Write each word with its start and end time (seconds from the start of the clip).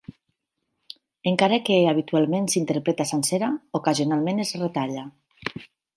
Encara 1.31 1.59
que 1.67 1.77
habitualment 1.91 2.49
s'interpreta 2.53 3.07
sencera, 3.13 3.53
ocasionalment 3.81 4.45
es 4.47 4.55
retalla. 4.63 5.05